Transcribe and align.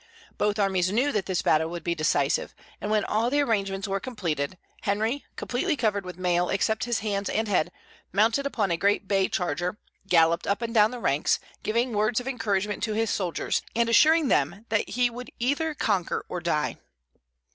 Both 0.35 0.57
armies 0.57 0.91
knew 0.91 1.11
that 1.11 1.27
this 1.27 1.43
battle 1.43 1.69
would 1.69 1.83
be 1.83 1.93
decisive; 1.93 2.55
and 2.81 2.89
when 2.89 3.05
all 3.05 3.29
the 3.29 3.41
arrangements 3.41 3.87
were 3.87 3.99
completed, 3.99 4.57
Henry, 4.81 5.23
completely 5.35 5.77
covered 5.77 6.05
with 6.05 6.17
mail 6.17 6.49
except 6.49 6.85
his 6.85 7.01
hands 7.01 7.29
and 7.29 7.47
head, 7.47 7.71
mounted 8.11 8.47
upon 8.47 8.71
a 8.71 8.77
great 8.77 9.07
bay 9.07 9.27
charger, 9.29 9.77
galloped 10.07 10.47
up 10.47 10.63
and 10.63 10.73
down 10.73 10.89
the 10.89 10.97
ranks, 10.97 11.39
giving 11.61 11.93
words 11.93 12.19
of 12.19 12.27
encouragement 12.27 12.81
to 12.81 12.93
his 12.93 13.11
soldiers, 13.11 13.61
and 13.75 13.89
assuring 13.89 14.27
them 14.27 14.65
that 14.69 14.89
he 14.89 15.11
would 15.11 15.29
either 15.37 15.75
conquer 15.75 16.25
or 16.27 16.39
die. 16.41 16.79